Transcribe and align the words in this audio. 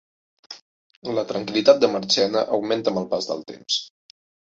La 1.17 1.25
tranquil·litat 1.33 1.83
de 1.85 1.91
Marchena 1.99 2.45
augmenta 2.59 2.95
amb 2.95 3.05
el 3.07 3.11
pas 3.15 3.33
del 3.33 3.49
temps 3.57 3.83